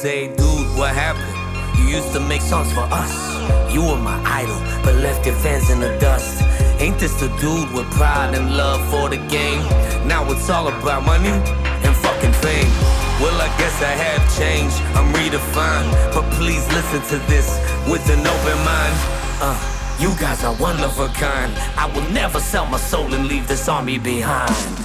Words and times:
say, 0.00 0.28
dude, 0.28 0.78
what 0.78 0.94
happened? 0.94 1.36
You 1.78 1.96
used 1.96 2.14
to 2.14 2.20
make 2.20 2.40
songs 2.40 2.72
for 2.72 2.88
us. 2.90 3.12
You 3.70 3.82
were 3.82 4.00
my 4.00 4.16
idol, 4.24 4.56
but 4.82 4.94
left 4.94 5.26
your 5.26 5.34
fans 5.34 5.68
in 5.68 5.78
the 5.78 5.92
dust. 5.98 6.40
Ain't 6.80 6.98
this 6.98 7.12
the 7.20 7.28
dude 7.36 7.70
with 7.74 7.84
pride 7.90 8.34
and 8.34 8.56
love 8.56 8.80
for 8.88 9.10
the 9.10 9.18
game? 9.28 9.60
Now 10.08 10.24
it's 10.32 10.48
all 10.48 10.68
about 10.68 11.04
money 11.04 11.28
and 11.84 11.94
fucking 11.96 12.32
fame. 12.40 12.72
Well, 13.20 13.36
I 13.36 13.48
guess 13.60 13.76
I 13.82 13.92
have 13.92 14.22
changed, 14.40 14.80
I'm 14.96 15.12
redefined. 15.12 15.92
But 16.14 16.24
please 16.32 16.64
listen 16.72 17.02
to 17.12 17.18
this 17.28 17.60
with 17.86 18.08
an 18.08 18.24
open 18.24 18.58
mind. 18.64 18.96
Uh, 19.44 19.52
you 20.00 20.16
guys 20.18 20.42
are 20.44 20.54
one 20.54 20.80
of 20.80 20.98
a 20.98 21.08
kind. 21.08 21.52
I 21.76 21.92
will 21.94 22.08
never 22.10 22.40
sell 22.40 22.64
my 22.64 22.78
soul 22.78 23.12
and 23.12 23.28
leave 23.28 23.46
this 23.46 23.68
army 23.68 23.98
behind. 23.98 24.79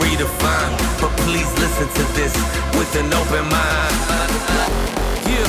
Redefined. 0.00 0.76
But 1.00 1.12
please 1.24 1.50
listen 1.58 1.88
to 1.88 2.04
this 2.18 2.34
with 2.76 2.90
an 2.96 3.12
open 3.12 3.44
mind. 3.48 3.96
Yeah. 5.28 5.46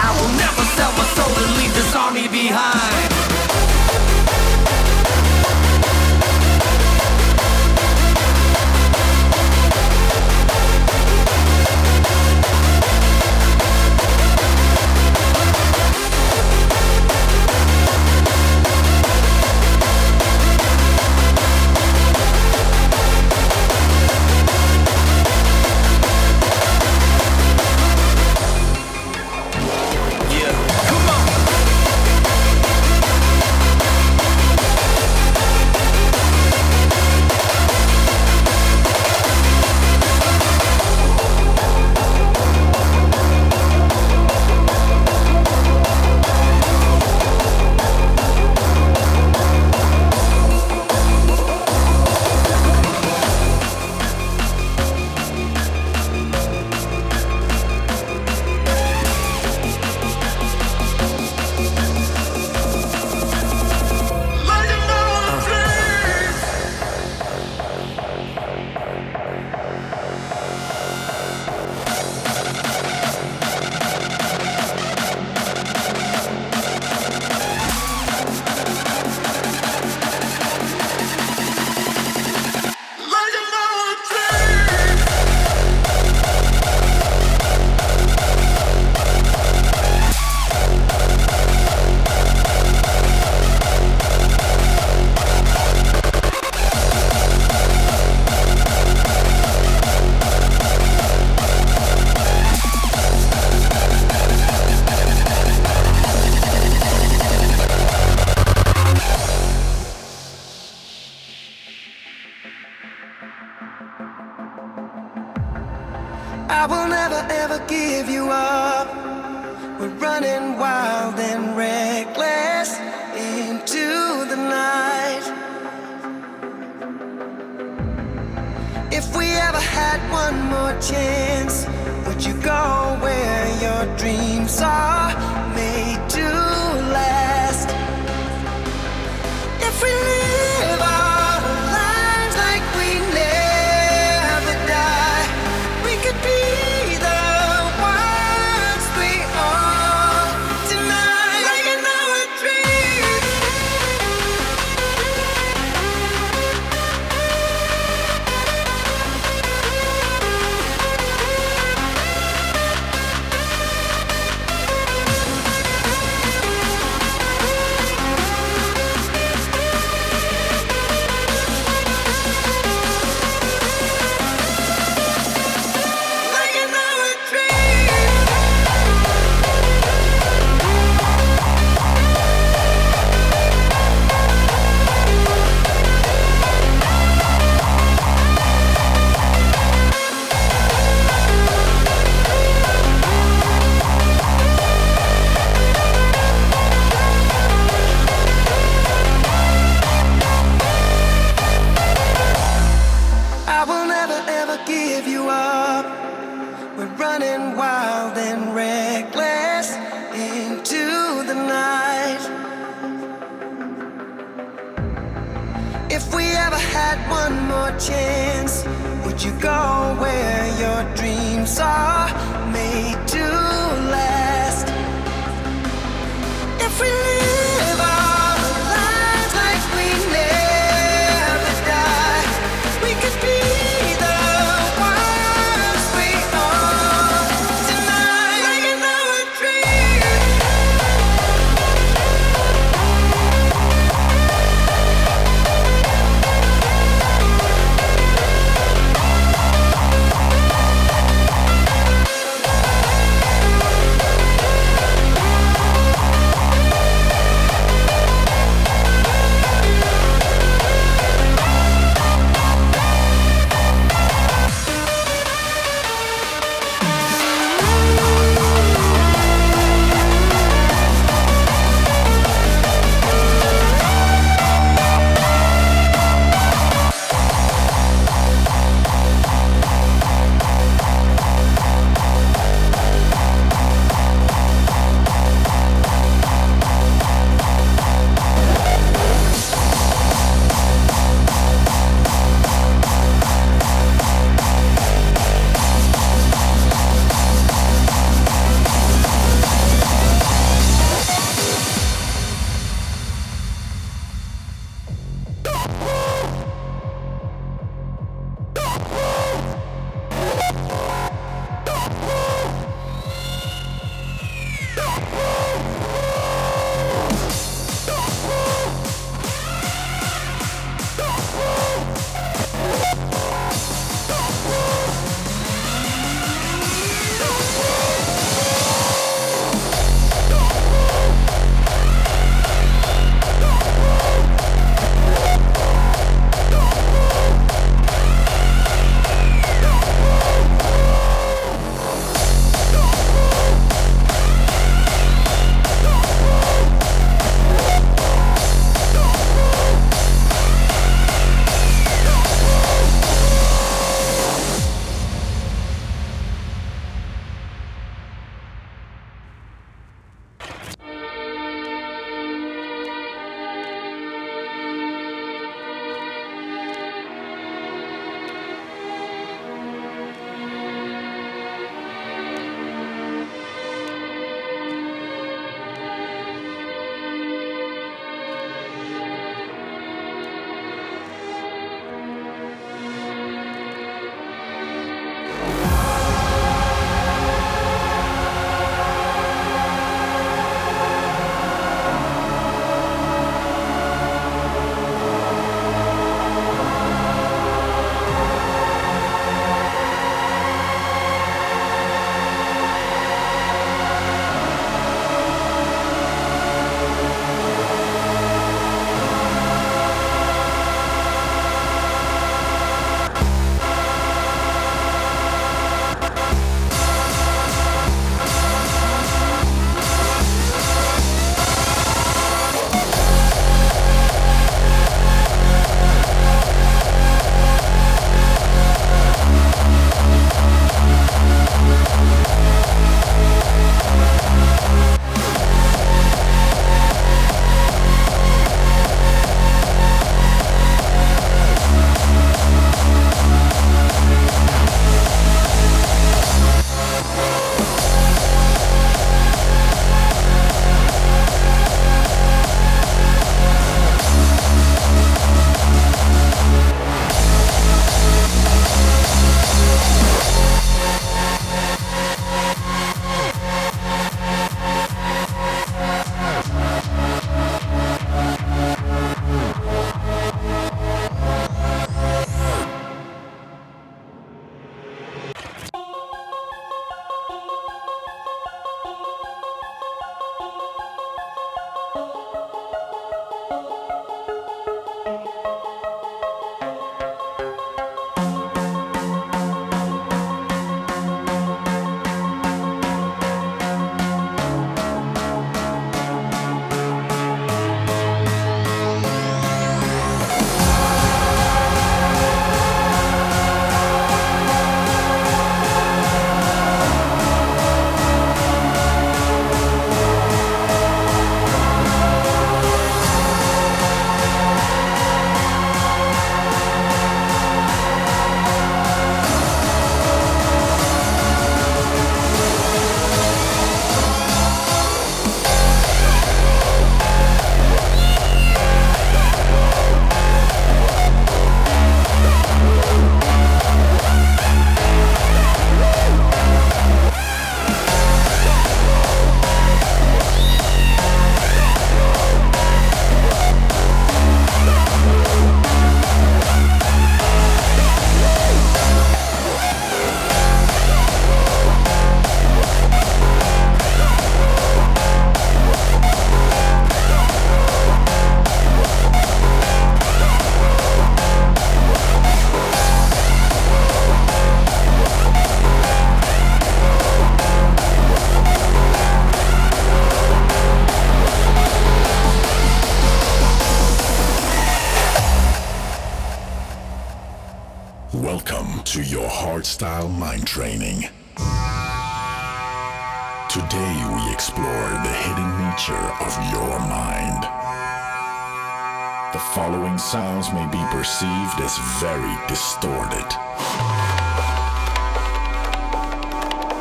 I 0.00 0.10
will 0.16 0.32
never 0.36 0.64
sell 0.76 0.92
my 0.92 1.06
soul 1.16 1.32
and 1.42 1.50
leave 1.58 1.74
this 1.74 1.94
army 1.94 2.28
behind. 2.28 3.47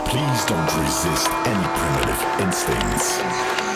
Please 0.10 0.46
don't 0.46 0.74
resist 0.78 1.30
any 1.46 1.68
primitive 1.76 2.40
instincts 2.40 3.67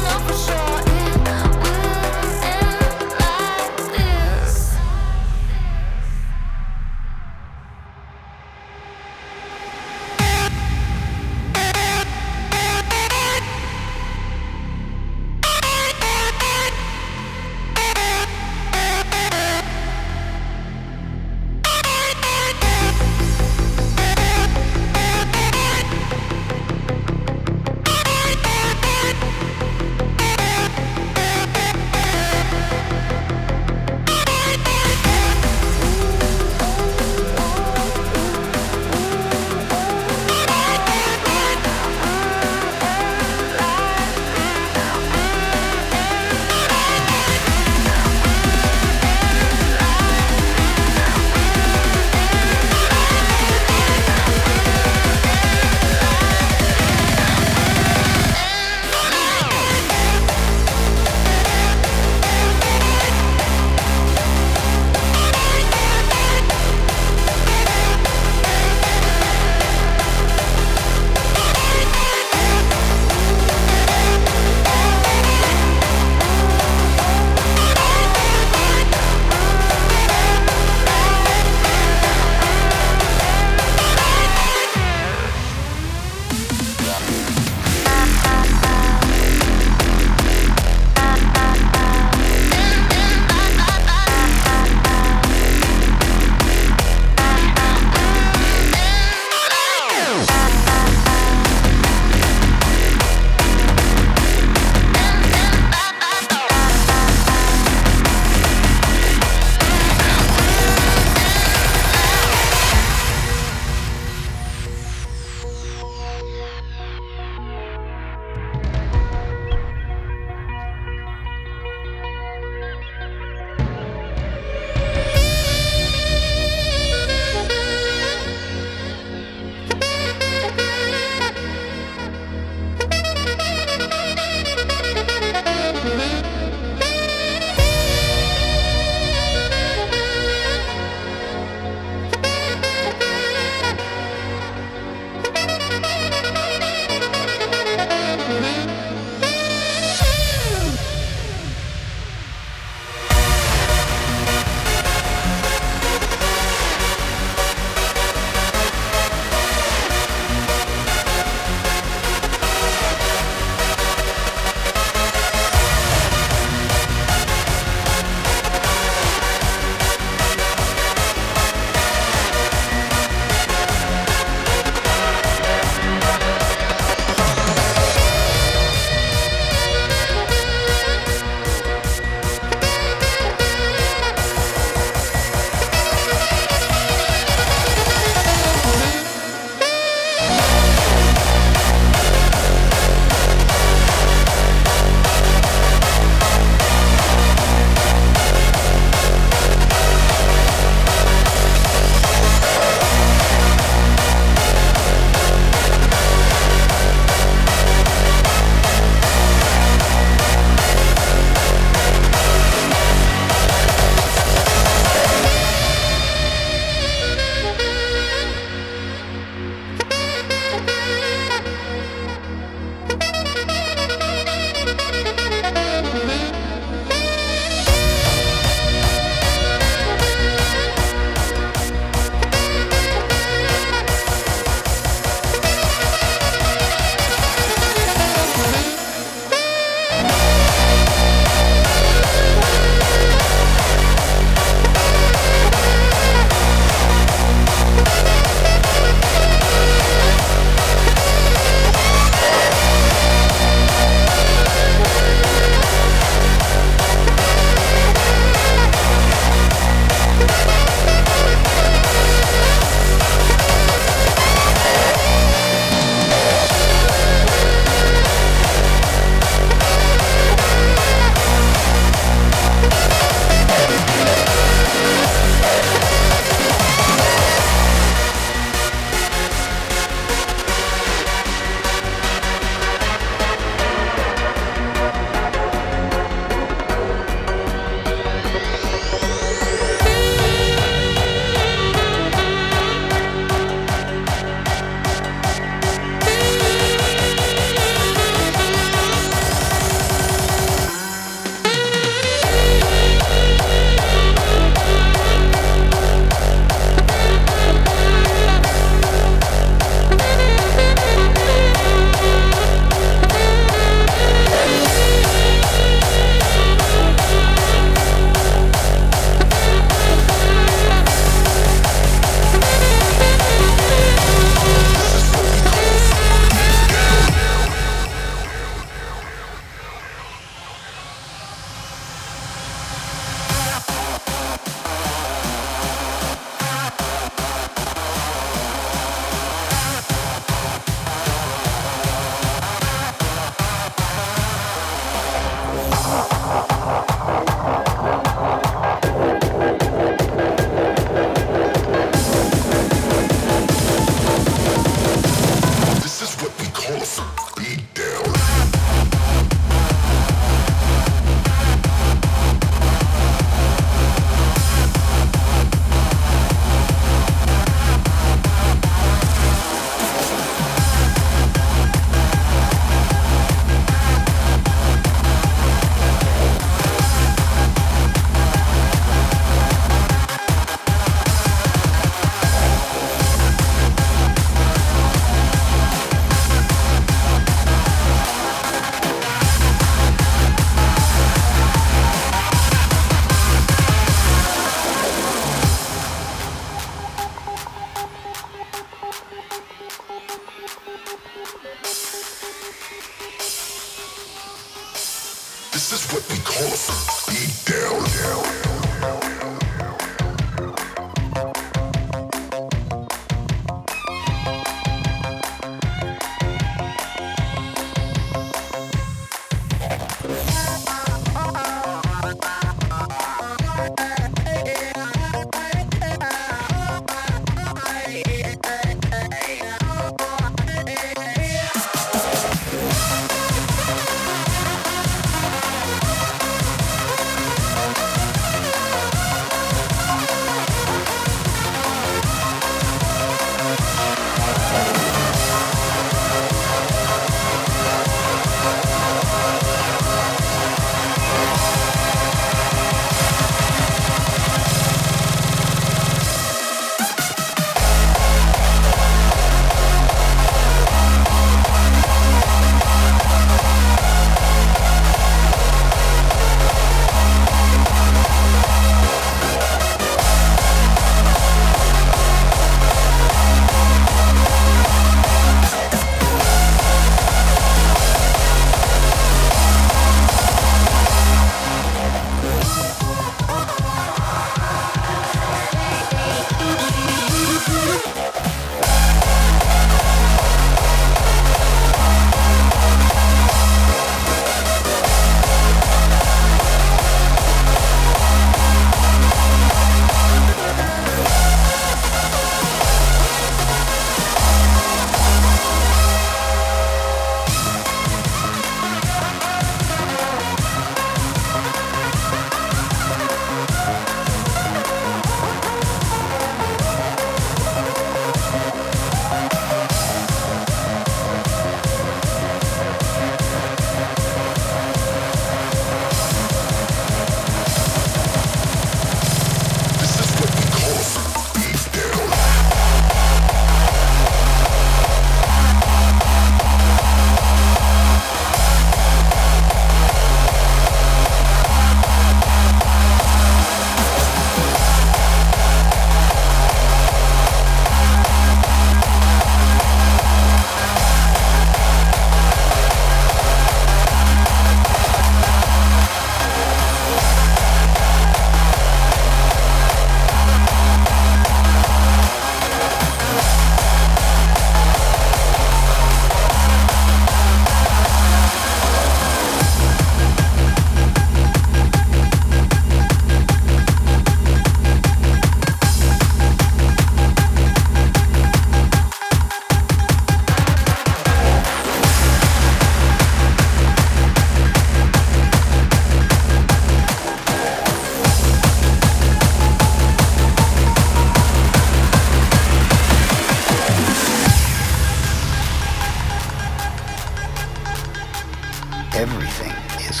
Everything 598.98 599.54
is 599.88 600.00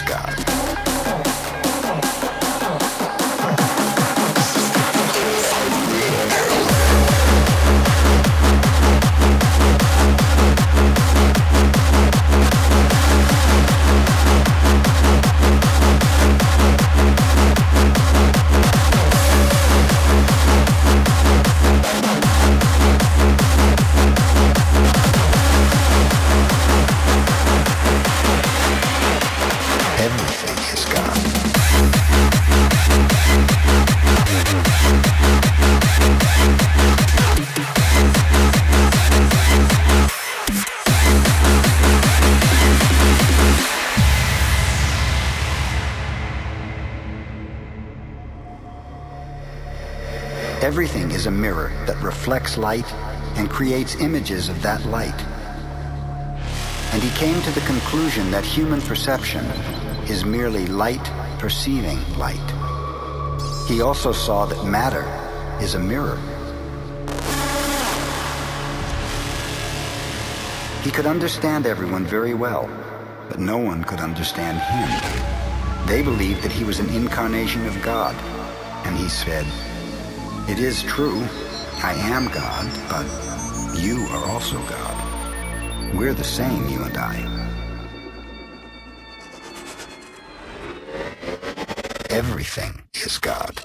a 51.28 51.30
mirror 51.30 51.70
that 51.86 52.02
reflects 52.02 52.56
light 52.56 52.90
and 53.36 53.50
creates 53.50 53.96
images 53.96 54.48
of 54.48 54.60
that 54.62 54.82
light. 54.86 55.20
And 56.92 57.02
he 57.02 57.10
came 57.18 57.40
to 57.42 57.50
the 57.50 57.60
conclusion 57.66 58.30
that 58.30 58.46
human 58.46 58.80
perception 58.80 59.44
is 60.08 60.24
merely 60.24 60.66
light 60.66 61.04
perceiving 61.38 61.98
light. 62.16 62.48
He 63.68 63.82
also 63.82 64.10
saw 64.10 64.46
that 64.46 64.64
matter 64.64 65.04
is 65.62 65.74
a 65.74 65.78
mirror. 65.78 66.18
He 70.82 70.90
could 70.90 71.06
understand 71.06 71.66
everyone 71.66 72.06
very 72.06 72.32
well, 72.32 72.70
but 73.28 73.38
no 73.38 73.58
one 73.58 73.84
could 73.84 74.00
understand 74.00 74.58
him. 74.58 75.86
They 75.86 76.00
believed 76.02 76.42
that 76.42 76.52
he 76.52 76.64
was 76.64 76.78
an 76.78 76.88
incarnation 76.88 77.66
of 77.66 77.82
God, 77.82 78.14
and 78.86 78.96
he 78.96 79.10
said, 79.10 79.44
it 80.48 80.58
is 80.58 80.82
true, 80.82 81.22
I 81.82 81.92
am 81.94 82.28
God, 82.28 82.66
but 82.88 83.06
you 83.78 84.06
are 84.10 84.30
also 84.30 84.58
God. 84.66 85.94
We're 85.94 86.14
the 86.14 86.24
same, 86.24 86.68
you 86.68 86.82
and 86.82 86.96
I. 86.96 87.16
Everything 92.10 92.82
is 92.94 93.18
God. 93.18 93.62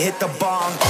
hit 0.00 0.18
the 0.18 0.28
bong. 0.38 0.89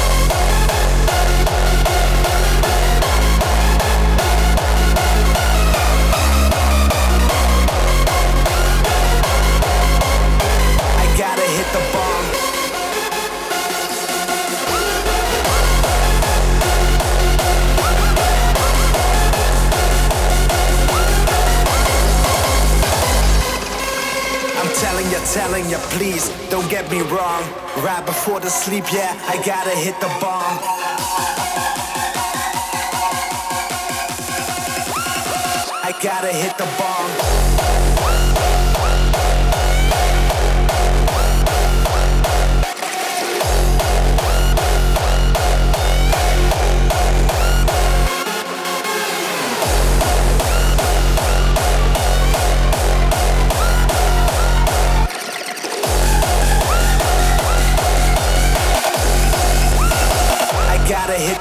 please 25.90 26.28
don't 26.50 26.68
get 26.70 26.90
me 26.90 27.00
wrong. 27.02 27.42
Right 27.78 28.04
before 28.04 28.40
the 28.40 28.50
sleep, 28.50 28.84
yeah, 28.92 29.12
I 29.26 29.36
gotta 29.44 29.70
hit 29.70 29.98
the 30.00 30.10
bomb. 30.20 30.58
I 35.82 35.92
gotta 36.02 36.32
hit 36.32 36.56
the 36.58 36.68
bomb. 36.78 37.49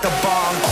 the 0.01 0.09
bomb. 0.23 0.68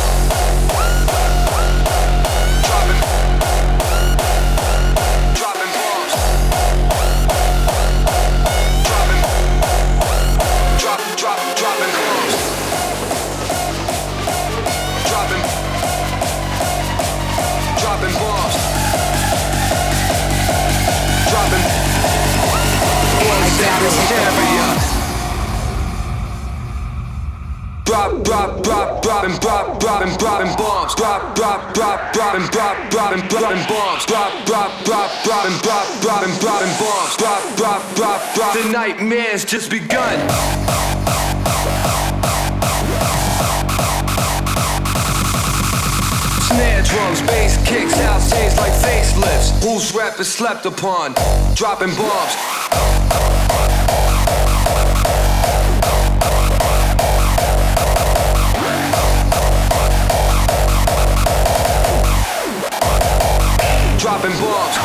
drop, 28.47 28.63
drop, 28.63 29.01
dropping, 29.01 29.37
drop, 29.39 29.79
dropping, 29.79 30.17
dropping 30.17 30.55
bombs, 30.55 30.95
drop, 30.95 31.35
drop, 31.35 31.73
drop, 31.73 32.13
dropping, 32.13 32.47
drop, 32.47 32.89
dropping, 32.89 33.27
dropping 33.27 33.63
bombs, 33.67 34.05
drop, 34.05 34.45
drop, 34.45 34.71
drop, 34.85 35.11
dropping, 35.23 35.57
drop, 35.59 35.85
dropping, 36.01 36.33
dropping 36.39 36.73
bombs, 36.79 37.17
drop, 37.17 37.41
drop, 37.57 37.81
drop, 37.95 38.35
drop. 38.35 38.53
The 38.53 38.69
nightmare's 38.71 39.43
just 39.43 39.69
begun. 39.69 40.17
snare 46.47 46.81
drums, 46.83 47.21
bass 47.21 47.57
kicks, 47.67 47.99
out 47.99 48.21
stage 48.21 48.55
like 48.57 48.71
facelifts. 48.71 49.61
Who's 49.63 49.93
rap 49.93 50.19
is 50.19 50.31
slept 50.31 50.65
upon? 50.65 51.13
Dropping 51.53 51.93
bombs. 51.95 52.56
dropping 63.97 64.29
bombs. 64.29 64.75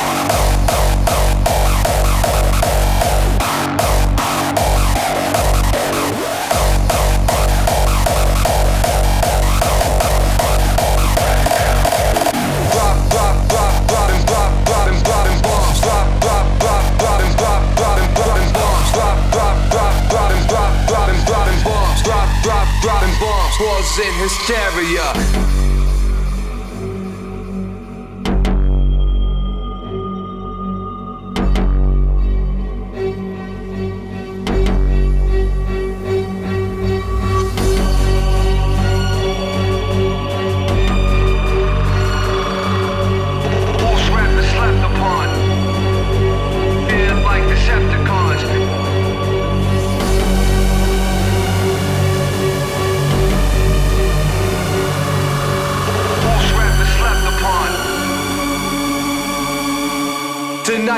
Drop, 12.72 12.96
drop, 13.10 13.36
drop, 13.48 13.86
drop, 13.86 14.08
drop, 14.26 14.50
drop, 14.64 14.94
drop, 15.04 15.28
bombs. 15.42 15.80
Drop, 15.82 16.08
drop, 16.20 16.46
drop, 16.58 16.84
drop, 16.98 17.36
drop, 17.36 17.62
drop, 17.76 17.98
drop, 18.16 18.38
bombs. 18.56 18.92
Drop, 18.92 19.16
drop, 19.30 19.56
drop, 19.70 19.94
drop, 20.08 20.32
drop, 20.48 20.72
drop, 20.88 21.48
bombs. 21.64 22.02
Drop, 22.02 22.28
drop, 22.42 22.66
drop, 22.80 23.02
bombs. 23.20 23.98
in 23.98 24.14
hysteria. 24.14 25.71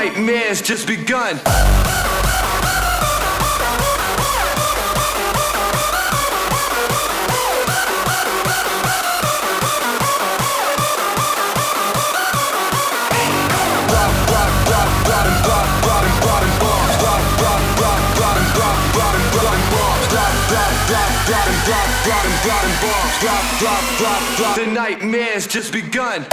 nightmare's 0.05 0.61
just 0.61 0.85
begun. 0.85 1.37
The 24.55 24.71
nightmare's 24.71 25.47
just 25.47 25.73
begun. 25.73 26.25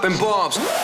dropping 0.00 0.18
bombs. 0.18 0.79